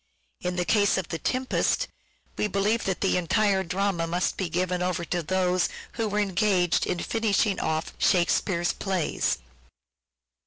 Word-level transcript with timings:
In 0.39 0.55
the 0.55 0.65
case 0.65 0.97
of" 0.97 1.09
The 1.09 1.19
Tempest" 1.19 1.87
we 2.35 2.47
believe 2.47 2.85
that 2.85 3.01
the 3.01 3.17
entire 3.17 3.61
drama 3.61 4.07
must 4.07 4.35
be 4.35 4.49
given 4.49 4.81
over 4.81 5.05
to 5.05 5.21
those 5.21 5.69
who 5.91 6.07
were 6.07 6.17
engaged 6.17 6.87
in 6.87 6.97
finishing 6.97 7.59
off" 7.59 7.93
Shakespeare's" 7.99 8.73
plays. 8.89 9.37